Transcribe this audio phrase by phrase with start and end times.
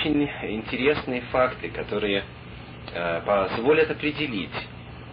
[0.00, 2.24] очень интересные факты, которые
[2.92, 4.50] э, позволят определить,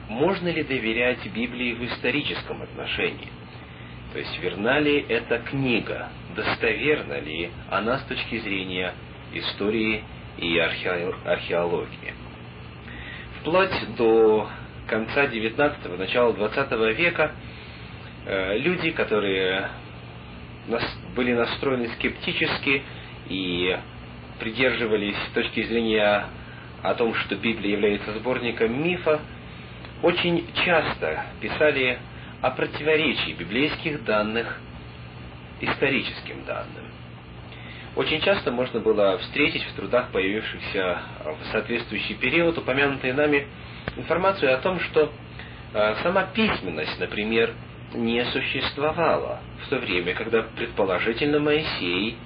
[0.08, 3.28] можно ли доверять Библии в историческом отношении.
[4.14, 8.94] То есть, верна ли эта книга, достоверна ли она с точки зрения
[9.34, 10.04] истории
[10.38, 12.14] и археологии.
[13.42, 14.50] Вплоть до
[14.88, 17.34] конца XIX, начала XX века
[18.26, 19.70] э, люди, которые
[21.16, 22.84] были настроены скептически
[23.30, 23.78] и
[24.40, 26.26] придерживались точки зрения
[26.84, 29.20] о том, что Библия является сборником мифа,
[30.04, 32.00] очень часто писали
[32.42, 34.60] о противоречии библейских данных
[35.60, 36.86] историческим данным.
[37.96, 43.48] Очень часто можно было встретить в трудах, появившихся в соответствующий период, упомянутые нами
[43.96, 45.12] информацию о том, что
[45.74, 47.54] э, сама письменность, например,
[47.96, 52.18] не существовала в то время, когда предположительно Моисей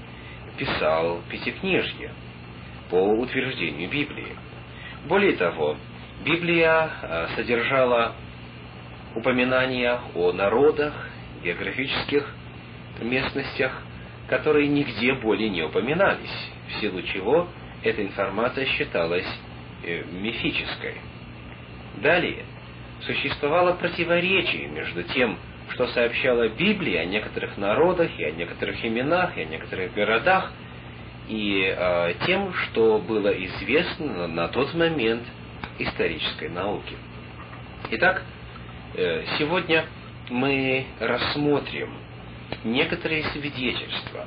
[0.62, 2.12] писал Пятикнижье
[2.92, 4.36] по утверждению Библии.
[5.08, 5.76] Более того,
[6.24, 8.14] Библия э, содержала
[9.16, 10.94] упоминания о народах,
[11.44, 12.32] географических
[13.02, 13.82] местностях,
[14.28, 17.48] которые нигде более не упоминались, в силу чего
[17.82, 19.26] эта информация считалась
[19.84, 20.98] э, мифической.
[22.04, 22.46] Далее,
[23.02, 25.40] существовало противоречие между тем,
[25.74, 30.52] что сообщала Библия о некоторых народах и о некоторых именах и о некоторых городах,
[31.28, 35.24] и э, тем, что было известно на тот момент
[35.80, 36.96] исторической науке.
[37.92, 38.24] Итак,
[38.96, 39.86] э, сегодня
[40.30, 41.94] мы рассмотрим
[42.64, 44.26] некоторые свидетельства,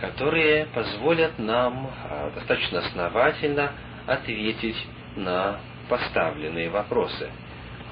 [0.00, 3.72] которые позволят нам э, достаточно основательно
[4.06, 4.76] ответить
[5.16, 7.30] на поставленные вопросы.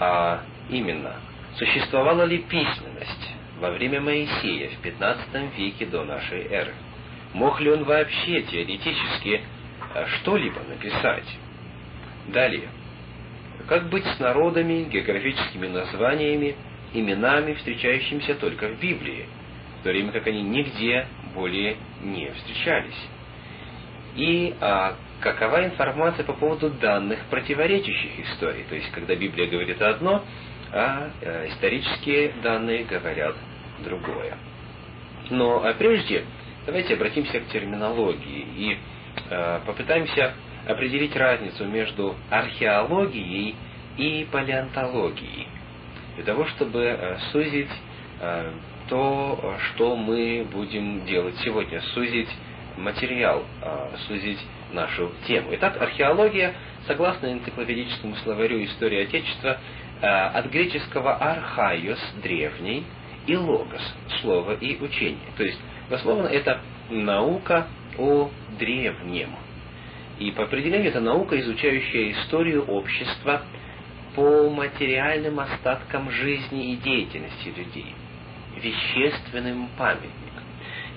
[0.01, 1.15] А именно,
[1.56, 6.74] Существовала ли письменность во время Моисея в 15 веке до нашей эры?
[7.33, 9.41] Мог ли он вообще теоретически
[9.94, 11.28] э, что-либо написать?
[12.28, 12.69] Далее.
[13.69, 16.56] Как быть с народами, географическими названиями,
[16.92, 19.26] именами, встречающимися только в Библии,
[19.81, 23.09] в то время как они нигде более не встречались?
[24.16, 28.64] И а, какова информация по поводу данных противоречащих историй?
[28.69, 30.25] То есть, когда Библия говорит одно,
[30.75, 33.37] а э, исторические данные говорят
[33.85, 34.37] другое.
[35.31, 36.25] Но а прежде
[36.67, 38.79] давайте обратимся к терминологии и
[39.31, 40.35] э, попытаемся
[40.67, 43.55] определить разницу между археологией
[43.97, 45.47] и палеонтологией,
[46.17, 47.71] для того, чтобы э, сузить
[48.21, 48.53] э,
[48.89, 52.31] то, что мы будем делать сегодня, сузить
[52.77, 54.41] материал, э, сузить
[54.73, 55.51] нашу тему.
[55.53, 56.53] Итак, археология,
[56.89, 62.84] согласно энциклопедическому словарю истории Отечества, Э, от греческого архайос– древний,
[63.27, 65.31] и логос– слово и учение.
[65.37, 66.60] То есть, дословно, это
[66.91, 67.66] наука
[67.99, 69.31] о древнем.
[70.19, 73.43] И по определению это наука, изучающая историю общества
[74.15, 77.94] по материальным остаткам жизни и деятельности людей,
[78.56, 80.44] вещественным памятникам.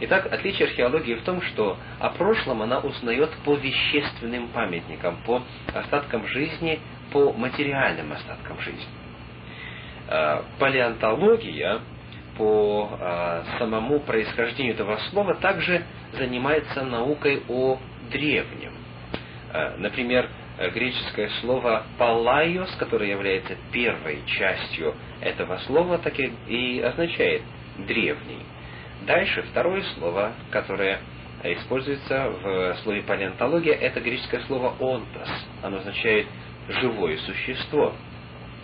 [0.01, 5.41] Итак, отличие археологии в том, что о прошлом она узнает по вещественным памятникам, по
[5.73, 6.79] остаткам жизни
[7.11, 8.85] по материальным остаткам жизни.
[10.09, 11.79] Э, палеонтология
[12.37, 17.77] по э, самому происхождению этого слова также занимается наукой о
[18.11, 18.73] древнем.
[19.51, 20.29] Э, например,
[20.73, 27.43] греческое слово «палайос», которое является первой частью этого слова, так и означает
[27.85, 28.43] «древний».
[29.05, 30.99] Дальше второе слово, которое
[31.43, 35.29] используется в слове палеонтология, это греческое слово «онтос».
[35.61, 36.27] Оно означает
[36.69, 37.93] живое существо.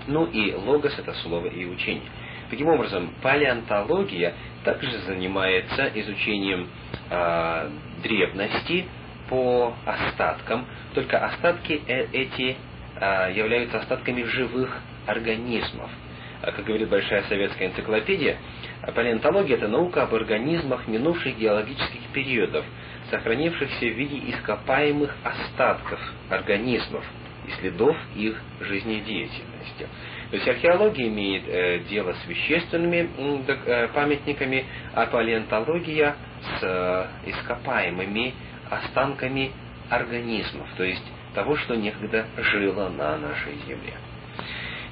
[0.07, 2.09] Ну и логос это слово и учение.
[2.49, 4.33] Таким образом, палеонтология
[4.63, 6.67] также занимается изучением
[7.09, 7.69] э,
[8.03, 8.85] древности
[9.29, 12.57] по остаткам, только остатки э эти
[12.99, 14.77] э, являются остатками живых
[15.07, 15.89] организмов.
[16.41, 18.37] Как говорит Большая советская энциклопедия,
[18.93, 22.65] палеонтология– это наука об организмах минувших геологических периодов,
[23.09, 25.99] сохранившихся в виде ископаемых остатков
[26.29, 27.05] организмов–
[27.47, 29.87] и следов их жизнедеятельности.
[30.29, 33.09] То есть археология имеет э, дело с вещественными
[33.47, 38.33] э, памятниками, а палеонтология с э, ископаемыми
[38.69, 39.51] останками
[39.89, 41.03] организмов, то есть
[41.35, 43.93] того, что некогда жило на нашей Земле.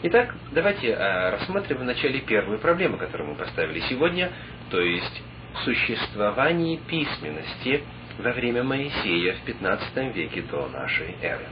[0.03, 4.31] Итак, давайте э, рассмотрим вначале первую проблему, которую мы поставили сегодня,
[4.69, 5.21] то есть
[5.63, 7.83] существование письменности
[8.17, 11.45] во время Моисея в 15 веке до нашей эры.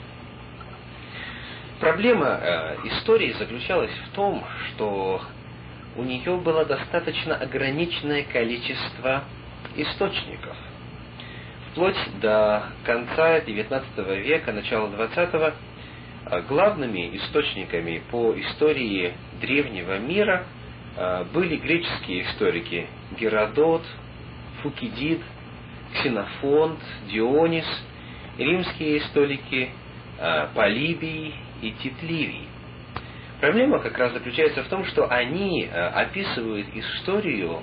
[1.80, 5.22] Проблема э, истории заключалась в том, что
[5.96, 9.24] у нее было достаточно ограниченное количество
[9.76, 10.58] источников.
[11.72, 15.54] вплоть до конца XIX века, начала XX,
[16.26, 20.44] а, главными источниками по истории древнего мира
[20.98, 22.88] а, были греческие историки
[23.18, 23.84] Геродот,
[24.62, 25.22] Фукидид,
[25.94, 26.80] Ксенофонт,
[27.10, 27.66] Дионис,
[28.38, 29.70] римские историки
[30.20, 31.94] а, Полибий и Тит
[33.40, 37.62] Проблема как раз заключается в том, что они описывают историю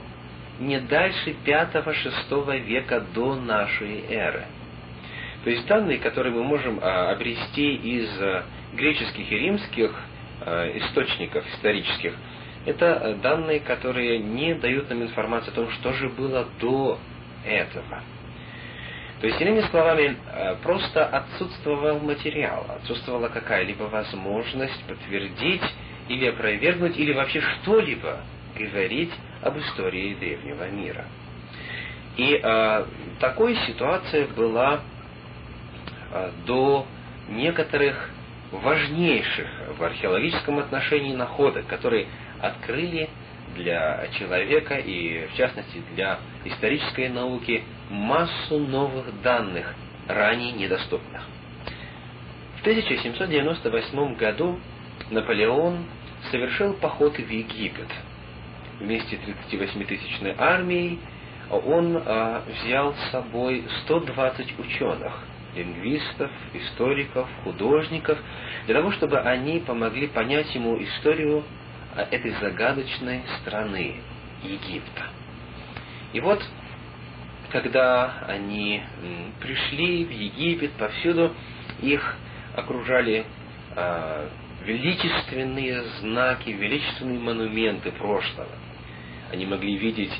[0.58, 4.46] не дальше V-VI века до нашей эры.
[5.44, 8.44] То есть данные, которые мы можем а, обрести из а,
[8.75, 9.94] греческих и римских
[10.44, 12.14] источников исторических,
[12.66, 16.99] это данные, которые не дают нам информацию о том, что же было до
[17.44, 18.02] этого.
[19.20, 20.16] То есть, иными словами,
[20.62, 25.62] просто отсутствовал материал, отсутствовала какая-либо возможность подтвердить
[26.08, 28.20] или опровергнуть, или вообще что-либо
[28.54, 31.04] говорить об истории древнего мира.
[32.16, 32.84] И э,
[33.20, 34.80] такой ситуация была
[36.12, 36.86] э, до
[37.28, 38.10] некоторых
[38.50, 42.06] важнейших в археологическом отношении находок, которые
[42.40, 43.10] открыли
[43.56, 49.75] для человека и, в частности, для исторической науки массу новых данных,
[50.08, 51.23] ранее недоступных.
[52.58, 54.58] В 1798 году
[55.11, 55.85] Наполеон
[56.31, 57.88] совершил поход в Египет–
[58.81, 60.99] вместе с 38-тысячной армией
[61.50, 65.12] он а, взял с собой 120 ученых,
[65.55, 68.19] лингвистов, историков, художников,
[68.67, 71.44] для того, чтобы они помогли понять ему историю
[72.02, 73.96] этой загадочной страны
[74.43, 75.04] Египта.
[76.12, 76.43] И вот,
[77.50, 78.82] когда они
[79.40, 81.34] пришли в Египет, повсюду
[81.81, 82.16] их
[82.54, 83.26] окружали
[83.75, 84.28] а,
[84.64, 88.49] величественные знаки, величественные монументы прошлого.
[89.32, 90.12] Они могли видеть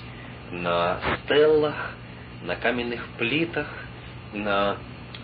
[0.50, 1.94] на стеллах,
[2.43, 3.67] на каменных плитах,
[4.32, 4.76] на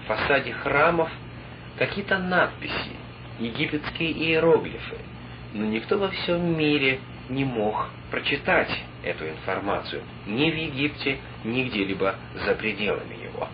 [0.06, 1.10] фасаде храмов
[1.78, 2.96] какие-то надписи,
[3.38, 4.98] египетские иероглифы.
[5.54, 8.70] Но никто во всем мире не мог прочитать
[9.02, 12.14] эту информацию ни в Египте, ни где-либо
[12.44, 13.48] за пределами его.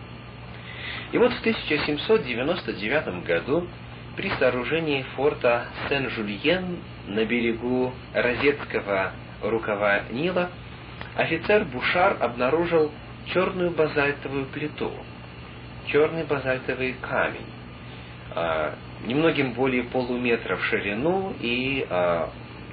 [1.12, 3.66] И вот в 1799 году
[4.16, 9.12] при сооружении форта Сен-Жульен на берегу Розетского
[9.42, 10.50] рукава Нила
[11.16, 12.92] офицер Бушар обнаружил
[13.32, 14.92] черную базальтовую плиту,
[15.86, 17.46] черный базальтовый камень,
[18.34, 18.74] а,
[19.06, 22.30] немногим более полуметра в ширину и а,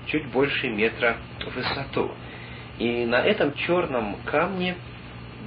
[0.07, 2.11] чуть больше метра в высоту.
[2.77, 4.75] И на этом черном камне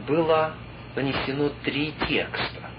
[0.06, 0.54] было
[0.96, 2.70] нанесено три текста.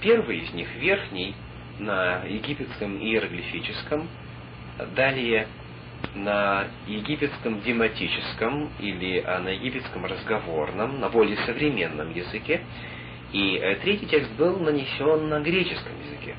[0.00, 1.34] Первый из них, верхний,
[1.78, 4.08] на египетском иероглифическом,
[4.94, 5.48] далее
[6.14, 12.62] на египетском дематическом или а, на египетском разговорном, на более современном языке,
[13.32, 16.36] и э, третий текст был нанесен на греческом языке.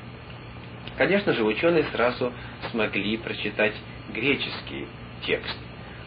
[0.96, 2.32] Конечно же, ученые сразу
[2.70, 3.74] смогли прочитать
[4.12, 4.86] греческий
[5.26, 5.56] текст,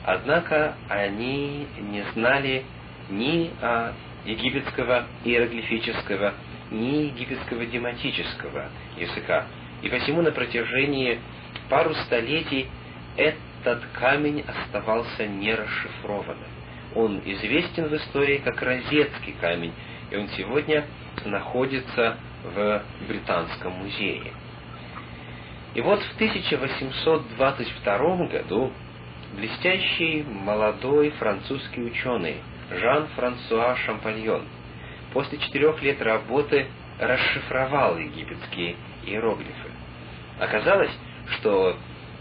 [0.06, 2.64] однако они не знали
[3.10, 3.94] ни а,
[4.26, 6.34] египетского иероглифического,
[6.72, 9.46] ни египетского дематического языка.
[9.81, 11.20] И посему на протяжении
[11.70, 12.68] пару столетий
[13.18, 16.48] этот камень оставался нерасшифрованным.
[16.96, 19.74] Он известен в истории как Розетский камень,
[20.10, 20.86] и он сегодня
[21.25, 24.32] находится в Британском музее.
[25.76, 28.72] И вот в 1822 году
[29.36, 32.38] блестящий молодой французский ученый
[32.72, 34.46] Жан-Франсуа Шампаньон
[35.14, 36.68] после четырех лет работы
[37.00, 39.70] расшифровал египетские иероглифы.
[40.40, 40.92] Оказалось,
[41.38, 41.76] что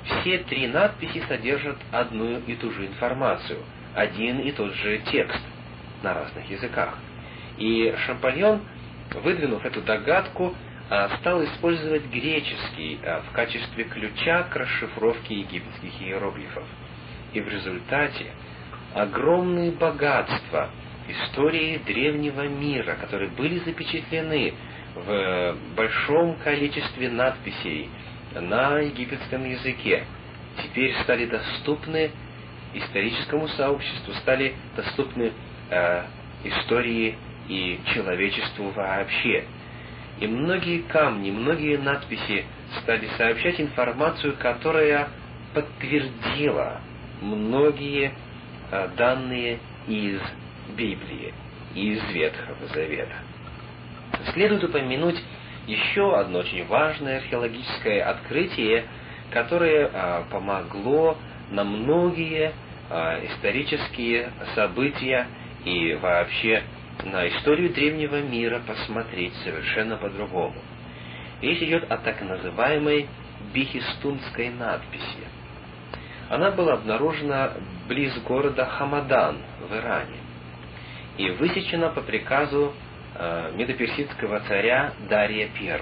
[0.04, 3.60] все три надписи содержат одну и ту же информацию,
[3.94, 5.40] один и тот же текст
[6.02, 6.96] на разных языках.
[7.58, 8.60] И Шампальон,
[9.22, 10.54] выдвинув эту догадку,
[11.20, 16.64] стал использовать греческий а, в качестве ключа к расшифровке египетских иероглифов.
[17.34, 18.26] И в результате
[18.94, 20.70] огромные богатства
[21.08, 24.54] истории древнего мира, которые были запечатлены
[24.94, 27.90] в большом количестве надписей
[28.34, 30.04] на египетском языке
[30.62, 32.10] теперь стали доступны
[32.74, 35.32] историческому сообществу, стали доступны
[35.70, 36.02] э,
[36.44, 37.16] истории
[37.48, 39.44] и человечеству вообще.
[40.20, 42.44] И многие камни, многие надписи
[42.82, 45.08] стали сообщать информацию, которая
[45.54, 46.80] подтвердила
[47.20, 48.12] многие
[48.70, 50.20] э, данные из
[50.76, 51.32] Библии,
[51.74, 53.16] из Ветхого Завета.
[54.32, 55.22] Следует упомянуть
[55.66, 58.84] еще одно очень важное археологическое открытие,
[59.30, 61.16] которое а, помогло
[61.50, 62.52] на многие
[62.90, 65.26] а, исторические события
[65.64, 66.62] и вообще
[67.04, 70.56] на историю древнего мира посмотреть совершенно по-другому.
[71.40, 73.08] Речь идет о так называемой
[73.52, 75.26] бихистунской надписи.
[76.28, 77.52] Она была обнаружена
[77.88, 79.38] близ города Хамадан
[79.68, 80.18] в Иране
[81.16, 82.74] и высечена по приказу
[83.14, 85.80] э, медоперсидского царя Дария I.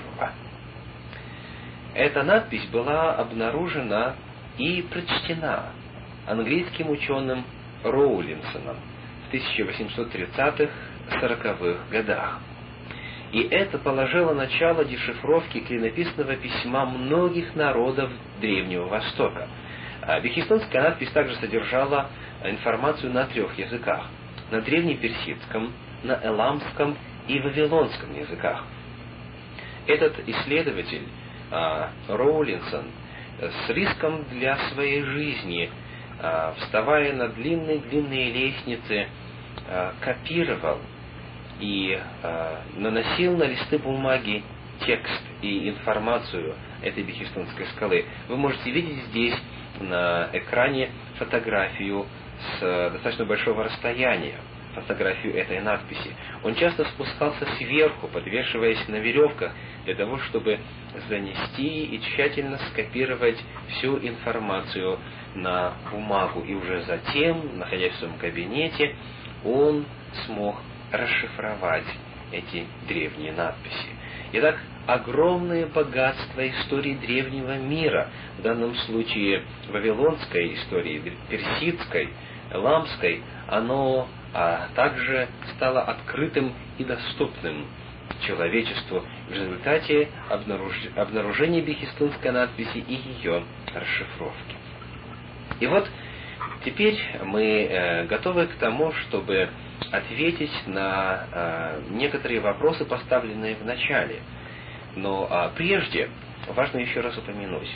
[1.94, 4.14] Эта надпись была обнаружена
[4.58, 5.70] и прочтена
[6.26, 7.44] английским ученым
[7.82, 8.76] Роулинсоном
[9.26, 9.30] в
[11.20, 12.40] 1830-40-х годах.
[13.32, 19.48] И это положило начало дешифровке клинописного письма многих народов Древнего Востока.
[20.02, 22.08] А Бехистонская надпись также содержала
[22.44, 24.06] информацию на трех языках.
[24.50, 25.72] На древнеперсидском,
[26.04, 26.96] на эламском
[27.26, 28.64] и вавилонском языках.
[29.88, 31.02] Этот исследователь,
[31.50, 32.84] а, Роулинсон,
[33.40, 35.68] с риском для своей жизни,
[36.20, 39.08] а, вставая на длинные-длинные лестницы,
[40.00, 40.78] копировал
[41.60, 41.98] и
[42.76, 44.42] наносил на листы бумаги
[44.84, 48.04] текст и информацию этой Бехистонской скалы.
[48.28, 49.34] Вы можете видеть здесь
[49.80, 52.06] на экране фотографию
[52.58, 54.36] с достаточно большого расстояния,
[54.74, 56.14] фотографию этой надписи.
[56.44, 59.52] Он часто спускался сверху, подвешиваясь на веревках,
[59.86, 60.60] для того, чтобы
[61.08, 64.98] занести и тщательно скопировать всю информацию
[65.34, 66.40] на бумагу.
[66.42, 68.94] И уже затем, находясь в своем кабинете,
[69.44, 69.86] он
[70.26, 70.56] смог
[70.96, 71.86] расшифровать
[72.32, 73.88] эти древние надписи.
[74.32, 82.10] Итак, огромное богатство истории древнего мира, в данном случае вавилонской истории, персидской,
[82.52, 87.66] ламской, оно а, также стало открытым и доступным
[88.26, 90.74] человечеству в результате обнаруж...
[90.96, 94.56] обнаружения бехистунской надписи и ее расшифровки.
[95.60, 95.88] И вот
[96.64, 99.48] теперь мы э, готовы к тому, чтобы
[99.92, 104.20] ответить на э, некоторые вопросы, поставленные в начале–
[104.96, 106.08] но а, прежде
[106.48, 107.70] важно еще раз упомянуть,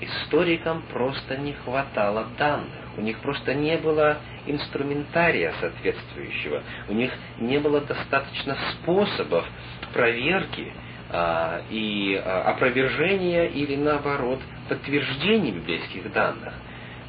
[0.00, 7.58] историкам просто не хватало данных, у них просто не было инструментария соответствующего, у них не
[7.58, 9.46] было достаточно способов
[9.92, 10.72] проверки
[11.10, 16.52] а, и а, опровержения или наоборот подтверждения библейских данных.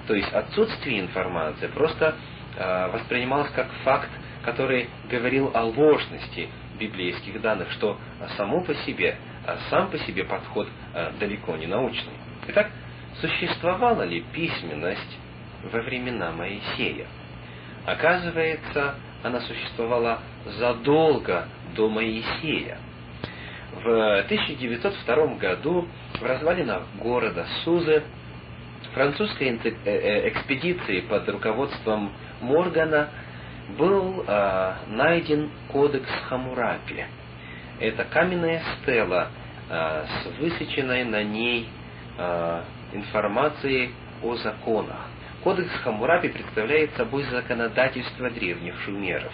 [0.10, 2.16] То есть отсутствие информации просто
[2.58, 4.10] а, воспринималось как факт,
[4.44, 6.50] который говорил о ложности
[6.80, 7.96] библейских данных, что
[8.36, 12.13] само по себе а сам по себе подход э, далеко не научный.
[12.48, 12.72] Итак,
[13.22, 15.18] существовала ли письменность
[15.72, 17.06] во времена Моисея?
[17.86, 20.22] Оказывается, она существовала
[20.58, 22.80] задолго до Моисея.
[23.84, 25.88] В 1902 году
[26.20, 28.04] в развалинах города Сузы
[29.00, 33.10] французской э, э, экспедиции под руководством Моргана
[33.77, 34.25] был
[34.88, 37.06] найден кодекс Хамурапи–
[37.79, 39.29] это каменная стела
[39.70, 41.70] э, с высеченной на ней
[42.18, 43.91] э, информацией
[44.22, 45.08] о законах.
[45.44, 49.32] Кодекс Хамурапи представляет собой законодательство древних шумеров.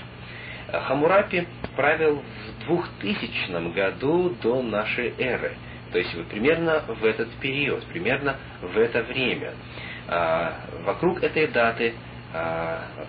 [0.67, 2.21] Э, Хамурапи правил
[2.67, 5.57] в 2000 году до нашей эры,
[5.95, 9.53] то есть вот примерно в этот период, примерно в это время.
[10.83, 11.93] Вокруг этой даты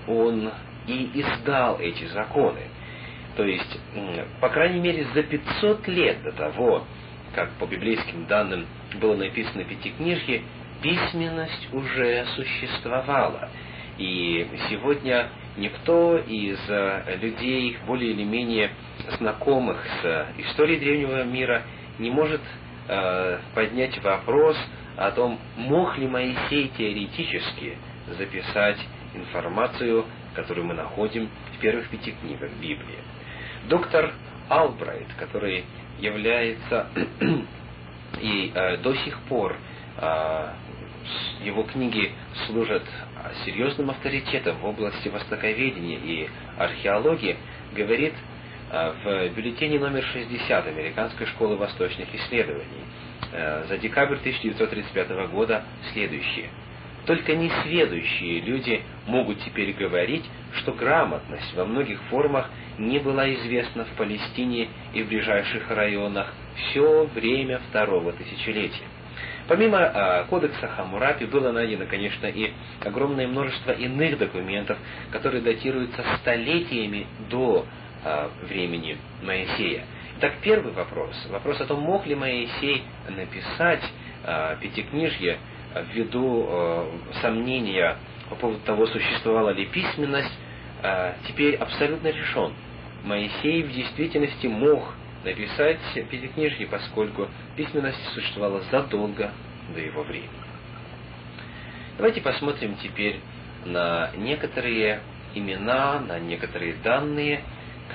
[0.07, 0.52] он
[0.87, 2.61] и издал эти законы.
[3.35, 3.81] То есть,
[4.40, 6.85] по крайней мере, за 500 лет до того,
[7.35, 8.66] как по библейским данным
[9.00, 10.43] было написано Пятикнижье,
[10.81, 13.50] письменность уже существовала.
[13.99, 18.71] И сегодня никто из э, людей, более или менее
[19.19, 21.64] знакомых с историей древнего мира,
[21.99, 22.43] не может
[22.88, 24.57] э, поднять вопрос
[24.97, 27.76] о том, мог ли Моисей теоретически
[28.19, 28.78] записать
[29.14, 32.99] информацию, которую мы находим в первых пяти книгах Библии.
[33.69, 34.12] Доктор
[34.49, 35.64] Албрайт, который
[35.99, 36.88] является
[38.21, 39.57] и э, до сих пор
[39.99, 40.49] э,
[41.43, 42.12] его книги
[42.47, 42.83] служат
[43.45, 46.28] серьезным авторитетом в области востоковедения и
[46.59, 47.37] археологии,
[47.75, 48.14] говорит
[48.70, 52.85] в бюллетене номер 60 Американской школы восточных исследований
[53.32, 56.50] э, за декабрь 1935 года следующее.
[57.06, 63.90] Только несведущие люди могут теперь говорить, что грамотность во многих формах не была известна в
[63.96, 68.85] Палестине и в ближайших районах все время второго тысячелетия.
[69.46, 72.52] Помимо а, кодекса Хамурапи было найдено, конечно, и
[72.85, 74.76] огромное множество иных документов,
[75.12, 77.64] которые датируются столетиями до
[78.42, 79.84] времени Моисея.
[80.18, 81.14] Итак, первый вопрос.
[81.28, 83.82] Вопрос о том, мог ли Моисей написать
[84.25, 85.38] а, Пятикнижье
[85.92, 87.96] ввиду а, сомнения
[88.30, 90.32] по поводу того, существовала ли письменность,
[91.28, 92.52] теперь абсолютно решен.
[93.04, 94.94] Моисей в действительности мог
[95.25, 95.78] написать
[96.10, 99.30] Пятикнижье, поскольку письменность существовала задолго
[99.72, 100.28] до его времени.
[101.98, 103.20] Давайте посмотрим теперь
[103.64, 105.00] на некоторые
[105.34, 107.42] имена, на некоторые данные,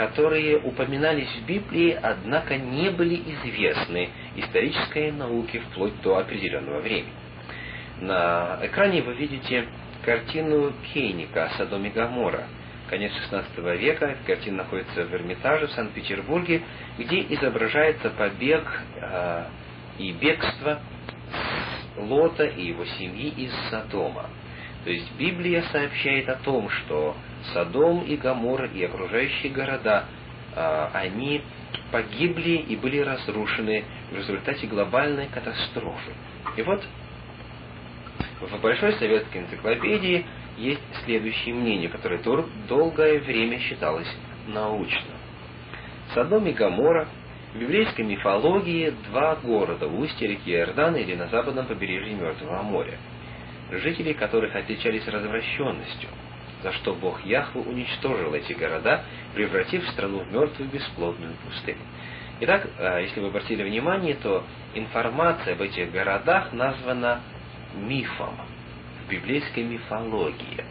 [0.02, 7.14] которые упоминались в Библии, однако не были известны исторической науке вплоть до определенного времени.
[8.00, 9.68] На экране вы видите
[10.04, 12.48] картину Кейника «Содом и Гамора»,
[12.90, 14.18] конец XVI века.
[14.26, 16.64] Картина находится в Эрмитаже в Санкт-Петербурге,
[16.98, 18.64] где изображается побег
[18.96, 19.44] э,
[20.00, 20.80] и бегство
[21.96, 24.32] Лота и его семьи из Содома.
[24.84, 27.16] То есть Библия сообщает о том, что
[27.54, 30.06] Содом и Гамора и окружающие города,
[30.56, 31.42] э, они
[31.92, 36.14] погибли и были разрушены в результате глобальной катастрофы.
[36.58, 36.84] И вот
[38.42, 40.26] в Большой советской энциклопедии
[40.58, 42.22] есть следующее мнение, которое
[42.68, 44.08] долгое время считалось
[44.48, 45.18] научным.
[46.14, 47.08] Содом и Гамора
[47.54, 52.98] в библейской мифологии два города в устье реки Иордан или на западном побережье Мертвого моря,
[53.72, 56.10] жители которых отличались развращенностью,
[56.64, 59.04] за что Бог Яхву уничтожил эти города,
[59.34, 61.80] превратив страну в мертвую бесплодную пустыню.
[62.42, 67.22] Итак, э, если вы обратили внимание, то информация об этих городах названа
[67.76, 68.36] мифом
[69.06, 70.66] в библейской мифологии.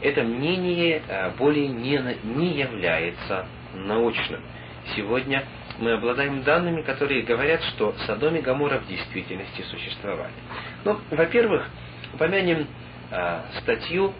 [0.00, 4.42] Это мнение э, более не, не является научным.
[4.94, 5.44] Сегодня
[5.78, 10.32] мы обладаем данными, которые говорят, что Содом и Гамора в действительности существовали.
[10.84, 11.68] Ну, во-первых,
[12.14, 12.66] упомянем
[13.10, 14.12] э, статью,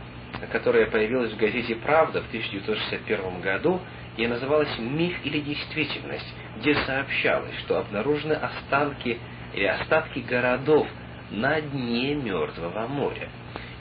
[0.52, 3.80] которая появилась в газете «Правда» в 1961 году,
[4.16, 9.18] и называлась «Миф или действительность», где сообщалось, что обнаружены останки
[9.54, 10.88] или остатки городов
[11.30, 13.28] на дне Мертвого моря.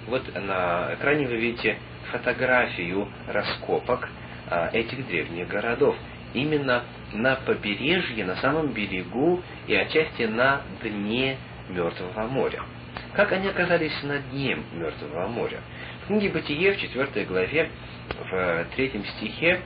[0.08, 1.78] Вот на экране вы видите
[2.12, 4.10] фотографию раскопок
[4.50, 5.96] а, этих древних городов.
[6.34, 6.84] Именно
[7.14, 11.38] на побережье, на самом берегу и отчасти на дне
[11.70, 12.63] Мертвого моря.
[13.13, 15.60] Как они оказались на дне Мертвого моря?
[16.08, 17.70] Книге Бытие в 4 главе,
[18.32, 19.60] в третьем стихе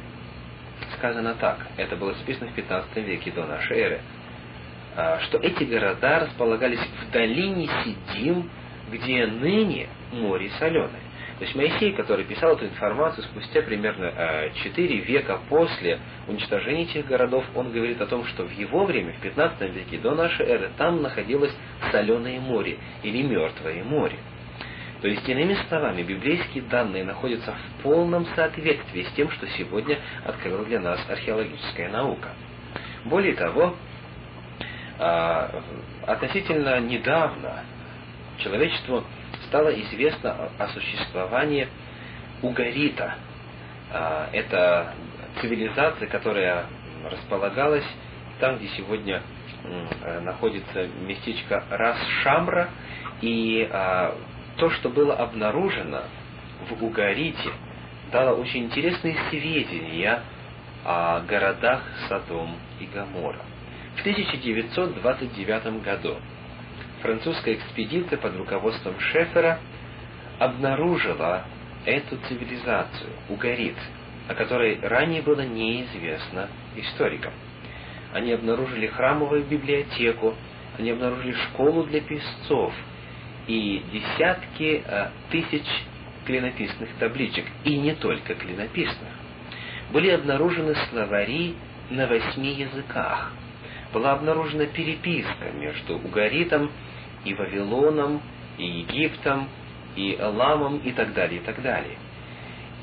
[0.98, 1.68] сказано так.
[1.78, 4.02] Это было записано в 15 веке до нашей эры.
[4.98, 8.50] А, что эти города располагались в долине Сидим,
[8.92, 10.90] где ныне море соленое.
[11.38, 17.06] То есть Моисей, который писал эту информацию спустя примерно а, четыре века после уничтожения этих
[17.06, 20.72] городов, он говорит о том, что в его время, в 15 веке до нашей эры,
[20.76, 21.56] там находилось
[21.92, 24.18] соленое море или мертвое море.
[25.02, 30.64] То есть, иными словами, библейские данные находятся в полном соответствии с тем, что сегодня открыла
[30.64, 32.30] для нас археологическая наука.
[33.06, 33.76] Более того,
[35.00, 35.64] а,
[36.06, 37.64] относительно недавно
[38.38, 39.04] человечеству
[39.48, 41.68] стало известно о существовании
[42.44, 43.16] угарита.
[43.92, 44.94] А, это
[45.42, 46.66] цивилизация, которая
[47.10, 47.88] располагалась
[48.40, 49.24] там, где сегодня
[50.22, 52.70] находится местечко Рас-Шамра,
[53.22, 54.16] и а,
[54.62, 56.04] то, что было обнаружено
[56.70, 57.50] в Угарите,
[58.12, 60.22] дало очень интересные сведения
[60.86, 63.40] о городах Содом и Гамора.
[63.96, 66.18] В 1929 году
[67.02, 69.58] французская экспедиция под руководством Шефера
[70.38, 71.44] обнаружила
[71.86, 73.78] эту цивилизацию, Угарит,
[74.28, 77.34] о которой ранее было неизвестно историкам.
[78.14, 80.36] Они обнаружили храмовую библиотеку,
[80.78, 82.76] они обнаружили школу для песцов
[83.52, 85.66] и десятки э, тысяч
[86.26, 89.10] клинописных табличек, и не только клинописных.
[89.92, 91.56] Были обнаружены словари
[91.90, 93.34] на восьми языках–
[93.94, 96.72] была обнаружена переписка между Угаритом
[97.26, 98.22] и Вавилоном,
[98.58, 99.50] и Египтом,
[99.96, 101.98] и Эламом, и так далее, и так далее.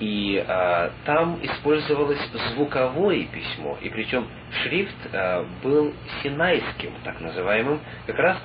[0.00, 2.20] И а, там использовалось
[2.52, 4.28] звуковое письмо, и причем
[4.62, 8.38] шрифт а, был синайским, так называемым, как раз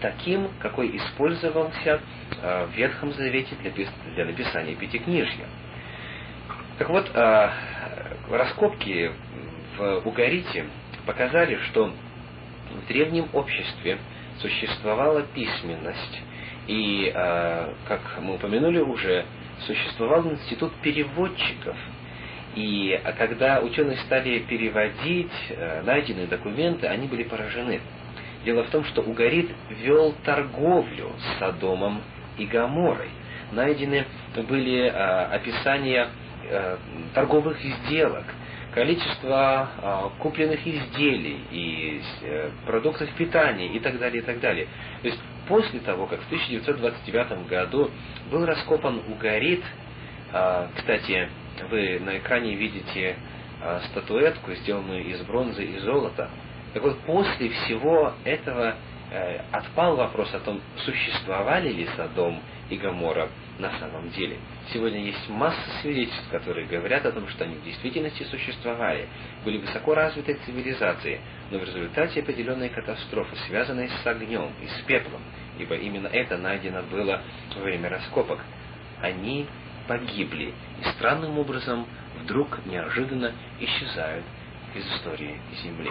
[0.00, 2.00] таким, какой использовался
[2.40, 3.72] а, в Ветхом Завете для,
[4.14, 5.46] для написания Пятикнижья.
[6.78, 7.52] Так вот, а,
[8.30, 9.10] раскопки
[9.76, 10.66] в Угарите
[11.04, 11.92] показали, что
[12.70, 13.98] в древнем обществе
[14.38, 16.22] существовала письменность,
[16.66, 19.24] и, э, как мы упомянули уже,
[19.66, 21.76] существовал институт переводчиков.
[22.54, 27.80] И когда ученые стали переводить э, найденные документы, они были поражены.
[28.44, 32.02] Дело в том, что Угарит вел торговлю с Содомом
[32.38, 33.10] и Гаморой.
[33.52, 34.06] Найдены
[34.48, 36.08] были э, описания
[36.48, 36.76] э,
[37.14, 38.24] торговых сделок,
[38.72, 44.68] количество а, купленных изделий и э, продуктов питания и так далее, и так далее.
[45.02, 47.90] То есть после того, как в 1929 году
[48.30, 49.64] был раскопан угорит,
[50.32, 51.28] а, кстати,
[51.70, 53.16] вы на экране видите
[53.60, 56.30] а, статуэтку, сделанную из бронзы и золота.
[56.72, 58.76] Так вот, после всего этого
[59.10, 63.28] э, отпал вопрос о том, существовали ли Содом и Гоморра
[63.58, 64.36] на самом деле.
[64.72, 69.08] Сегодня есть масса свидетельств, которые говорят о том, что они в действительности существовали,
[69.44, 75.20] были высоко развитой цивилизации, но в результате определенной катастрофы, связанной с огнем и с пеплом,
[75.58, 77.20] ибо именно это найдено было
[77.56, 78.38] во время раскопок,
[79.02, 79.46] они
[79.88, 81.84] погибли и странным образом
[82.22, 84.24] вдруг неожиданно исчезают
[84.74, 85.90] из истории Земли.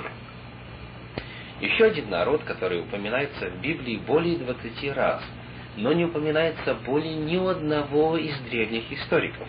[1.61, 5.23] Еще один народ, который упоминается в Библии более 20 раз–
[5.79, 9.47] но не упоминается более ни у одного из древних историков.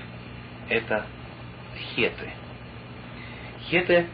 [0.68, 1.06] Это
[1.94, 2.30] хеты.
[3.68, 4.06] Хеты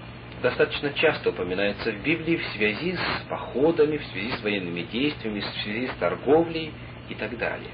[0.43, 5.63] достаточно часто упоминаются в Библии в связи с походами, в связи с военными действиями, в
[5.63, 6.73] связи с торговлей
[7.09, 7.71] и так далее.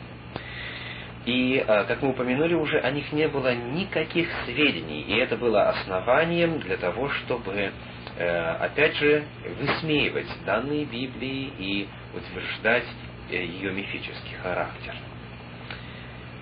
[1.25, 5.69] И, а, как мы упомянули уже, о них не было никаких сведений, и это было
[5.69, 7.71] основанием для того, чтобы,
[8.18, 9.25] опять же,
[9.59, 12.85] высмеивать данные Библии и утверждать
[13.31, 14.94] ее мифический характер.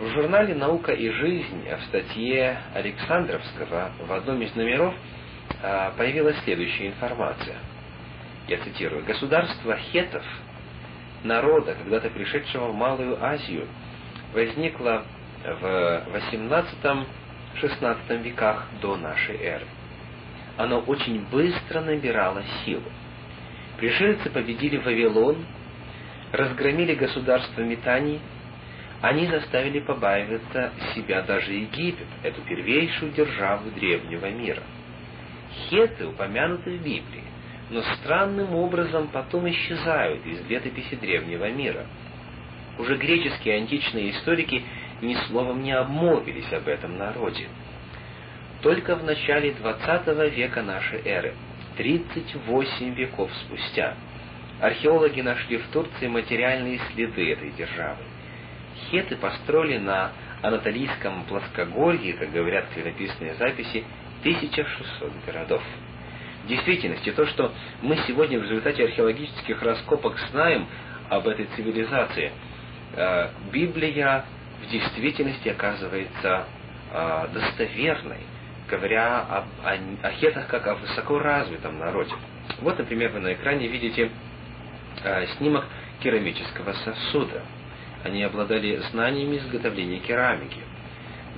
[0.00, 4.94] В журнале «Наука и жизнь» в статье Александровского в одном из номеров
[5.62, 7.56] а, появилась следующая информация.
[8.48, 9.04] Я цитирую.
[9.04, 10.24] «Государство хетов,
[11.22, 13.68] народа, когда-то пришедшего в Малую Азию,
[14.32, 15.04] возникло
[15.44, 16.02] в
[17.54, 19.66] 18-16 веках до нашей эры.
[20.60, 22.84] Оно очень быстро набирало силу.
[23.78, 25.46] Пришельцы победили Вавилон
[26.32, 28.20] разгромили государство Метании,
[29.00, 34.62] они заставили побаиваться себя даже Египет, эту первейшую державу древнего мира.
[35.70, 37.24] Хеты упомянуты в Библии,
[37.70, 41.86] но странным образом потом исчезают из летописи древнего мира.
[42.78, 44.62] Уже греческие античные историки
[45.00, 47.48] ни словом не обмолвились об этом народе.
[48.62, 51.34] Только в начале XX века нашей эры,
[51.78, 53.94] 38 веков спустя,
[54.60, 58.02] археологи нашли в Турции материальные следы этой державы.
[58.90, 63.84] Хеты построили на Анатолийском плоскогорье, как говорят клинописные записи,
[64.20, 65.62] 1600 городов.
[66.44, 70.66] В действительности, то, что мы сегодня в результате археологических раскопок знаем
[71.08, 72.32] об этой цивилизации,
[72.94, 74.26] э, Библия
[74.62, 76.44] в действительности оказывается
[76.92, 78.20] э, достоверной,
[78.70, 82.12] говоря об, о, о хетах как о высоко развитом народе.
[82.60, 84.10] Вот, например, вы на экране видите
[85.02, 85.64] Э, снимок
[86.00, 87.42] керамического сосуда.
[88.04, 90.60] Они обладали знаниями изготовления керамики.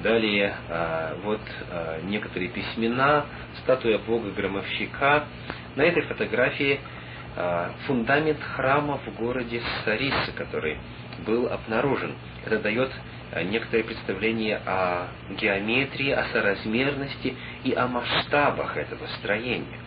[0.02, 1.40] Далее э, вот
[1.70, 3.26] э, некоторые письмена,
[3.62, 5.26] статуя бога-громовщика.
[5.76, 6.80] На этой фотографии
[7.86, 10.76] фундамент храма в городе Сариса, который
[11.26, 12.12] был обнаружен.
[12.44, 12.90] Это дает
[13.40, 19.80] некоторое представление о геометрии, о соразмерности и о масштабах этого строения.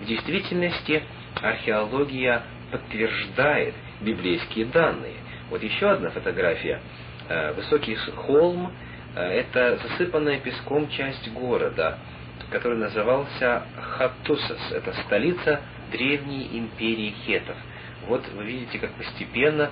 [0.00, 1.02] В действительности
[1.40, 2.42] археология
[2.72, 5.14] подтверждает библейские данные.
[5.50, 6.80] Вот еще одна фотография.
[7.28, 8.72] Э, высокий холм
[9.14, 11.98] э,– это засыпанная песком часть города,
[12.50, 14.72] который назывался Хаттусас.
[14.72, 15.60] Это столица
[15.92, 17.56] древней империи хетов.
[18.08, 19.70] Вот вы видите, как постепенно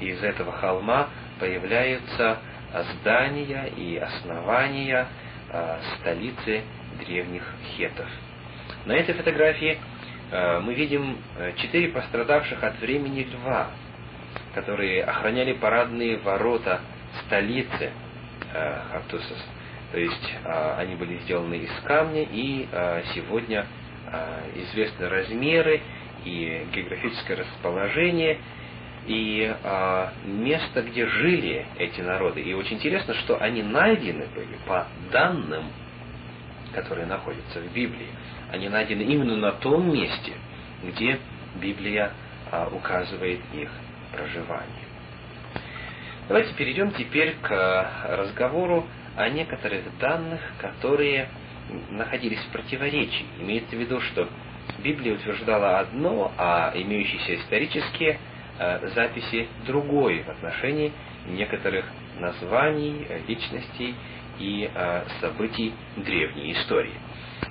[0.00, 1.08] из этого холма
[1.40, 2.38] появляются
[2.72, 5.06] здания и основания
[5.48, 6.62] э, столицы
[7.04, 7.42] древних
[7.76, 8.08] хетов.
[8.86, 9.78] На этой фотографии
[10.32, 13.68] Э, мы видим э, четыре пострадавших от времени льва,
[14.54, 16.80] которые охраняли парадные ворота
[17.26, 17.90] столицы
[18.54, 19.46] э, Хартусас.
[19.92, 20.34] То есть
[20.78, 22.66] они были сделаны из камня, и
[23.14, 23.66] сегодня
[24.54, 25.82] известны размеры
[26.24, 28.38] и географическое расположение,
[29.06, 29.54] и
[30.24, 32.40] место, где жили эти народы.
[32.40, 35.64] И очень интересно, что они найдены были по данным,
[36.72, 38.08] которые находятся в Библии
[38.52, 40.34] они найдены именно на том месте,
[40.84, 41.18] где
[41.56, 42.12] Библия
[42.50, 43.70] а, указывает их
[44.12, 44.84] проживание.
[46.28, 48.86] Давайте перейдем теперь к разговору
[49.16, 51.28] о некоторых данных, которые
[51.90, 53.24] находились в противоречии.
[53.40, 54.28] Имеется в виду, что
[54.84, 58.18] Библия утверждала одно, а имеющиеся исторические э,
[58.94, 60.92] записи другое в отношении
[61.26, 61.84] некоторых
[62.18, 63.94] названий, личностей
[64.38, 66.94] и э, событий древней истории.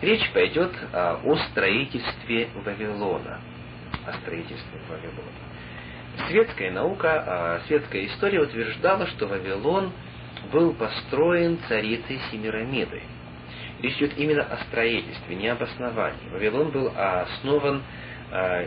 [0.02, 1.20] Речь пойдет о
[1.52, 3.40] строительстве Вавилона.
[4.06, 6.28] О строительстве Вавилона.
[6.28, 9.92] Светская наука, светская история утверждала, что Вавилон
[10.52, 13.04] был построен царицей Семирамидой.
[13.82, 16.30] Речь идет именно о строительстве, не об основании.
[16.32, 17.82] Вавилон был основан
[18.32, 18.66] а,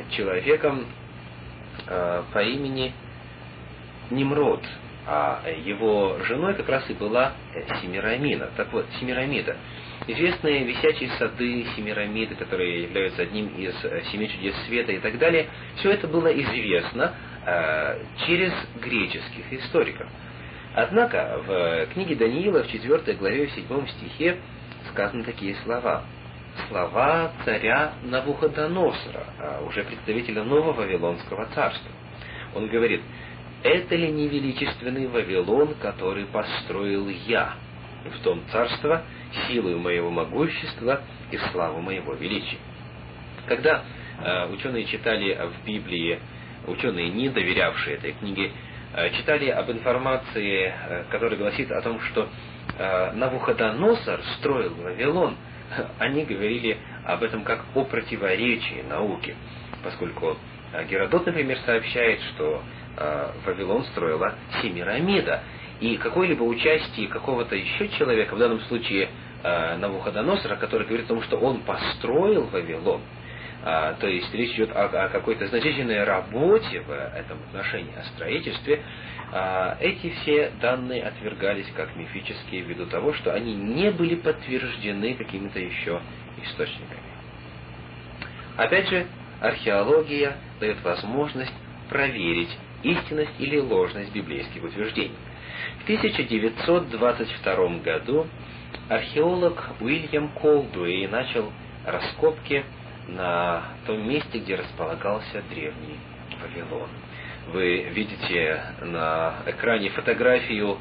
[1.86, 2.92] человеком по имени
[4.10, 4.62] Немрод,
[5.06, 7.32] а его женой как раз и была
[7.82, 8.50] Семирамида.
[8.56, 9.56] Так вот, Семирамида.
[10.06, 15.46] известные висячие сады Семирамиды, которые являются одним из э, семи чудес света и так далее,
[15.76, 17.14] все это было известно
[17.46, 20.08] э, через греческих историков.
[20.74, 24.38] Однако в книге Даниила в 4 главе в 7 стихе
[24.90, 26.04] сказаны такие слова.
[26.68, 31.90] Слова царя Навуходоносора, а уже представителя нового Вавилонского царства.
[32.54, 33.02] Он говорит,
[33.62, 37.54] «Это ли не величественный Вавилон, который построил я
[38.04, 39.02] в дом царства
[39.48, 42.58] силою моего могущества и славу моего величия?»
[43.46, 43.84] Когда
[44.22, 46.20] э, ученые читали в Библии,
[46.66, 48.52] ученые, не доверявшие этой книге,
[48.96, 52.28] Э, читали об информации, э, которая гласит о том, что
[52.78, 55.36] э, Навуходоносор строил Вавилон,
[55.98, 59.34] они говорили об этом как о противоречии науки,
[59.82, 60.36] поскольку
[60.88, 62.62] Геродот, например, сообщает, что
[63.44, 65.42] Вавилон строила Семирамида,
[65.80, 69.08] и какое-либо участие какого-то еще человека, в данном случае
[69.42, 73.02] Навуходоносора, который говорит о том, что он построил Вавилон,
[73.66, 78.82] а, то есть речь идет о, о какой-то значительной работе в этом отношении, о строительстве,
[79.32, 85.58] а, эти все данные отвергались как мифические ввиду того, что они не были подтверждены какими-то
[85.58, 86.02] еще
[86.44, 87.00] источниками.
[88.58, 89.06] Опять же,
[89.40, 91.54] археология дает возможность
[91.88, 95.16] проверить истинность или ложность библейских утверждений.
[95.80, 98.26] В 1922 году
[98.90, 101.50] археолог Уильям Колдуэй начал
[101.86, 102.64] раскопки
[103.08, 105.98] на том месте, где располагался древний
[106.40, 106.88] Вавилон.
[107.52, 110.78] Вы видите на экране фотографию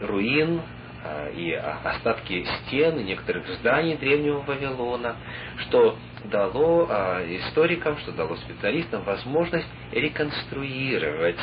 [0.00, 0.60] руин
[1.04, 5.16] а, и остатки стен и некоторых зданий древнего Вавилона,
[5.58, 11.40] что дало а, историкам, что дало специалистам возможность реконструировать,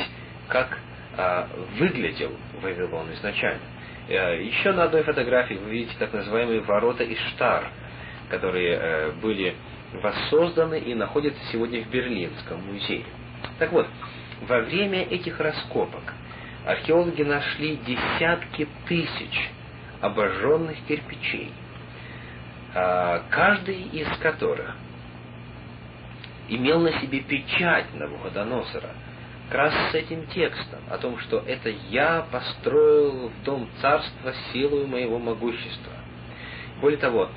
[0.48, 0.78] как
[1.16, 3.62] а, выглядел Вавилон изначально.
[4.08, 7.70] Еще на одной фотографии вы видите так называемые ворота Иштар–
[8.32, 9.54] которые э, были
[9.92, 13.04] воссозданы и находятся сегодня в Берлинском музее.
[13.58, 13.86] Так вот,
[14.48, 16.14] во время этих раскопок
[16.64, 19.50] археологи нашли десятки тысяч
[20.00, 21.52] обожженных кирпичей,
[22.74, 24.76] а, каждый из которых
[26.48, 28.94] имел на себе печать Навуходоносора,
[29.50, 34.86] как раз с этим текстом о том, что это я построил в дом царства силою
[34.86, 35.92] моего могущества.
[36.80, 37.28] Более того,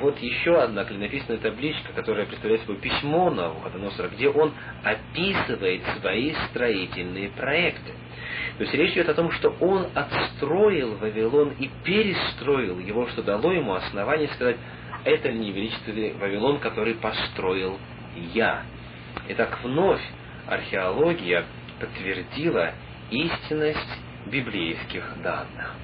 [0.00, 4.52] вот еще одна клинописная табличка, которая представляет собой письмо Навуходоносора, где он
[4.82, 7.92] описывает свои строительные проекты.
[8.58, 13.52] То есть речь идет о том, что он отстроил Вавилон и перестроил его, что дало
[13.52, 14.56] ему основание сказать,
[15.04, 17.78] это не величественный Вавилон, который построил
[18.34, 18.64] я.
[19.28, 20.02] Итак, вновь
[20.46, 21.44] археология
[21.78, 22.72] подтвердила
[23.10, 25.74] истинность библейских данных.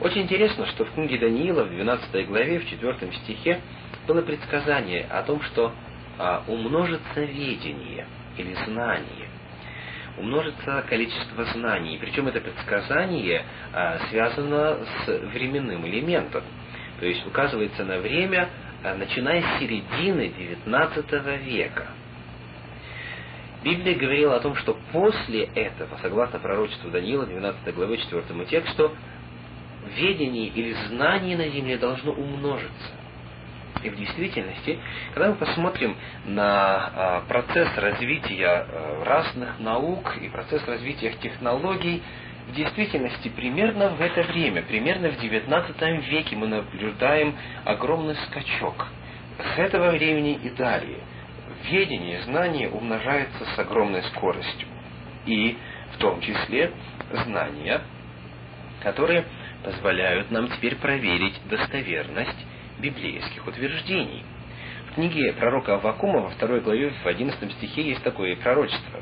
[0.00, 3.60] Очень интересно, что в книге Даниила в 12 главе, в 4 стихе,
[4.06, 5.72] было предсказание о том, что
[6.18, 9.28] а, умножится ведение или знание.
[10.18, 11.98] Умножится количество знаний.
[12.00, 16.42] Причем это предсказание а, связано с временным элементом.
[16.98, 18.48] То есть указывается на время,
[18.82, 21.86] а, начиная с середины XIX века.
[23.62, 28.92] Библия говорила о том, что после этого, согласно пророчеству Даниила, 12 главы, 4 тексту,
[29.96, 32.92] ведение или знание на Земле должно умножиться.
[33.82, 34.78] И в действительности,
[35.12, 36.44] когда мы посмотрим на
[36.86, 42.02] а, процесс развития а, разных наук и процесс развития технологий,
[42.48, 48.86] в действительности примерно в это время, примерно в XIX веке мы наблюдаем огромный скачок.
[49.54, 51.00] С этого времени и далее
[51.70, 54.68] ведение, знание умножается с огромной скоростью.
[55.26, 55.56] И
[55.94, 56.72] в том числе
[57.24, 57.80] знания,
[58.82, 59.24] которые
[59.64, 62.46] позволяют нам теперь проверить достоверность
[62.78, 64.22] библейских утверждений.
[64.90, 69.00] В книге пророка Авакума во второй главе в одиннадцатом стихе есть такое пророчество.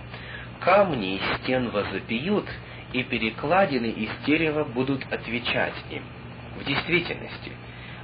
[0.61, 2.46] «Камни из стен возопьют,
[2.92, 6.05] и перекладины из дерева будут отвечать им».
[6.57, 7.53] В действительности,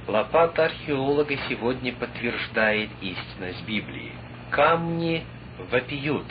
[0.07, 4.11] лопата археолога сегодня подтверждает истинность Библии.
[4.51, 5.23] Камни
[5.71, 6.27] вопиют,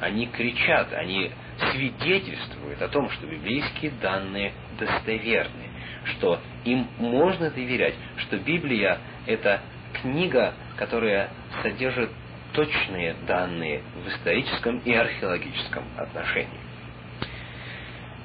[0.00, 1.30] они кричат, они
[1.72, 5.68] свидетельствуют о том, что библейские данные достоверны,
[6.04, 9.60] что им можно доверять, что Библия– это
[10.00, 11.30] книга, которая
[11.62, 12.10] содержит
[12.52, 16.60] точные данные в историческом и археологическом отношении.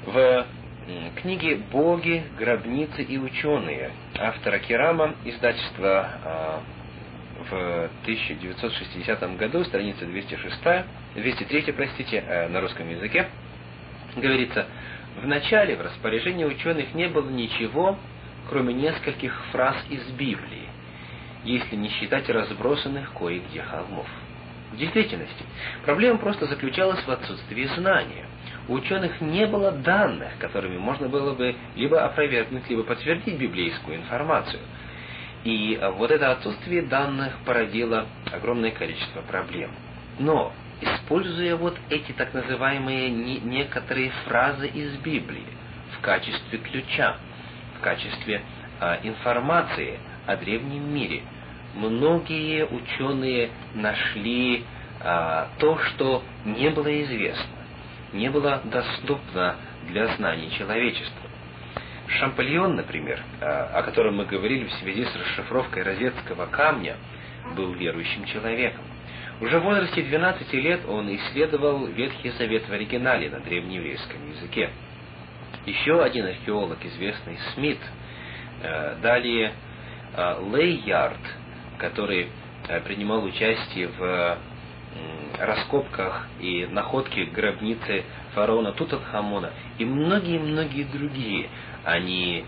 [0.05, 0.45] В
[1.15, 6.61] книге «Боги, гробницы и ученые» автора Керама, издательства
[7.49, 13.27] в 1960 году, страница 206, 203, простите, э, на русском языке,
[14.15, 14.67] говорится,
[15.21, 17.97] в начале в распоряжении ученых не было ничего,
[18.49, 20.69] кроме нескольких фраз из Библии,
[21.43, 24.07] если не считать разбросанных кое-где холмов.
[24.71, 25.45] В действительности,
[25.85, 28.25] проблема просто заключалась в отсутствии знания.
[28.67, 34.59] У ученых не было данных, которыми можно было бы либо опровергнуть, либо подтвердить библейскую информацию.
[35.45, 39.71] И вот это отсутствие данных породило огромное количество проблем.
[40.17, 45.45] Но, используя вот эти так называемые некоторые фразы из Библии
[45.97, 47.17] в качестве ключа,
[47.77, 48.41] в качестве
[48.81, 51.21] э, информации о древнем мире,
[51.75, 54.63] многие ученые нашли
[55.01, 57.45] а, то, что не было известно,
[58.13, 61.24] не было доступно для знаний человечества.
[62.07, 66.97] Шампальон, например, а, о котором мы говорили в связи с расшифровкой розетского камня,
[67.55, 68.83] был верующим человеком.
[69.41, 74.69] Уже в возрасте 12 лет он исследовал Ветхий Завет в оригинале на древнееврейском языке.
[75.65, 77.79] Еще один археолог, известный Смит,
[78.61, 79.53] э, далее
[80.15, 81.19] э, Лейярд,
[81.79, 82.29] который
[82.67, 84.37] э, принимал участие в
[85.37, 91.49] раскопках и находке гробницы фараона Тутанхамона и многие-многие другие,
[91.83, 92.45] они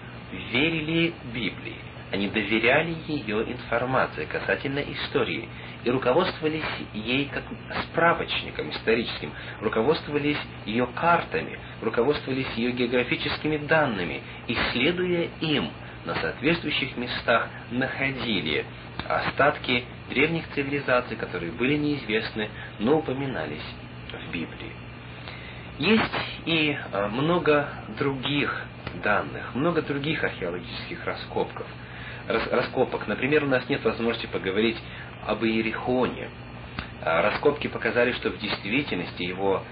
[0.52, 1.78] верили Библии,
[2.12, 5.48] они доверяли ее информации касательно истории
[5.84, 7.44] и руководствовались ей как
[7.84, 15.70] справочником историческим, руководствовались ее картами, руководствовались ее географическими данными, исследуя им
[16.06, 18.66] на соответствующих местах находили
[19.08, 23.66] остатки древних цивилизаций, которые были неизвестны, но упоминались
[24.12, 24.87] в Библии.
[25.80, 26.04] Есть
[26.46, 28.66] и а, много других
[29.04, 31.68] данных, много других археологических раскопков.
[32.28, 33.08] раскопок.
[33.08, 34.78] Например, у нас нет возможности поговорить
[35.26, 36.30] об Иерихоне.
[37.04, 39.64] А, раскопки показали, что в действительности его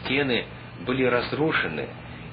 [0.00, 0.46] стены
[0.86, 1.88] были разрушены,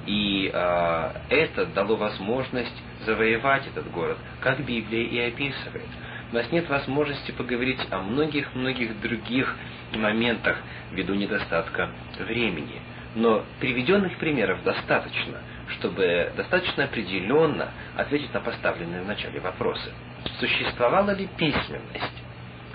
[0.07, 2.73] и э, это дало возможность
[3.05, 5.85] завоевать этот город, как Библия и описывает
[6.31, 9.53] у нас нет возможности поговорить о многих-многих других
[9.93, 10.57] моментах
[10.91, 12.81] ввиду недостатка времени.
[13.15, 19.91] Но приведенных примеров достаточно, чтобы достаточно определенно ответить на поставленные в начале вопросы.
[20.39, 22.23] Существовала ли письменность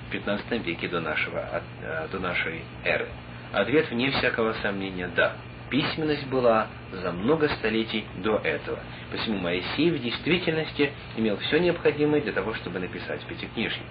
[0.07, 3.09] в 15 веке до, нашего, э, до нашей эры?
[3.53, 5.37] Ответ, вне всякого сомнения, да
[5.71, 8.79] письменность была за много столетий до этого.
[9.11, 13.83] Посему Моисей в действительности имел все необходимое для того, чтобы написать Пятикнижье.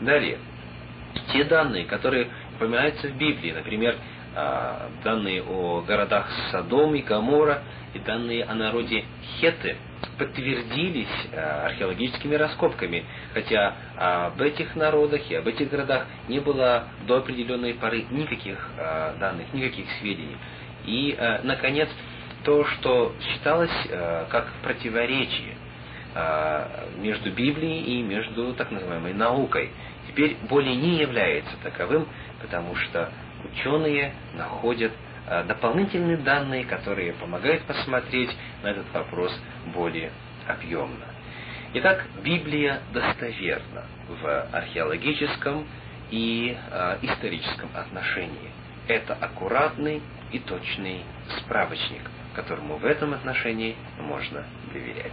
[0.00, 0.38] Далее.
[1.32, 3.96] Те данные, которые упоминаются в Библии, например,
[4.34, 9.04] а, данные о городах Содом и Гамора и данные о народе
[9.38, 9.76] Хеты,
[10.18, 17.18] подтвердились а, археологическими раскопками, хотя об этих народах и об этих городах не было до
[17.18, 20.36] определенной поры никаких а, данных, никаких сведений.
[20.86, 21.88] И, наконец,
[22.42, 23.70] то, что считалось
[24.30, 25.54] как противоречие
[26.96, 29.70] между Библией и между так называемой наукой,
[30.08, 32.08] теперь более не является таковым,
[32.40, 33.12] потому что
[33.44, 34.92] ученые находят
[35.46, 38.30] дополнительные данные, которые помогают посмотреть
[38.62, 39.32] на этот вопрос
[39.72, 40.10] более
[40.46, 41.06] объемно.
[41.74, 45.66] Итак, Библия достоверна в археологическом
[46.10, 48.50] и э, историческом отношении.
[48.88, 50.02] Это аккуратный
[50.32, 51.02] и точный
[51.38, 52.02] справочник,
[52.34, 55.12] которому в этом отношении можно доверять.